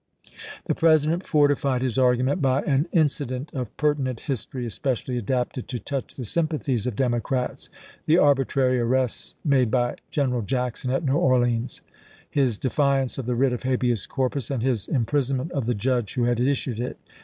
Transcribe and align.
The 0.65 0.73
President 0.73 1.27
fortified 1.27 1.83
his 1.83 1.99
argument 1.99 2.41
by 2.41 2.63
an 2.63 2.87
inci 2.91 3.27
dent 3.27 3.53
of 3.53 3.77
pertinent 3.77 4.21
history 4.21 4.65
especially 4.65 5.15
adapted 5.15 5.67
to 5.67 5.77
touch 5.77 6.15
the 6.15 6.25
sympathies 6.25 6.87
of 6.87 6.95
Democrats— 6.95 7.69
the 8.07 8.17
arbitrary 8.17 8.79
arrests 8.79 9.35
made 9.45 9.69
by 9.69 9.97
General 10.09 10.41
Jackson 10.41 10.89
at 10.89 11.05
New 11.05 11.13
Orleans; 11.17 11.83
his 12.27 12.57
defiance 12.57 13.19
of 13.19 13.27
the 13.27 13.35
writ 13.35 13.53
of 13.53 13.61
habeas 13.61 14.07
corpus, 14.07 14.49
and 14.49 14.63
his 14.63 14.87
im 14.89 15.05
prisonment 15.05 15.51
of 15.51 15.67
the 15.67 15.75
judge 15.75 16.15
who 16.15 16.23
had 16.23 16.39
issued 16.39 16.79
it. 16.79 16.97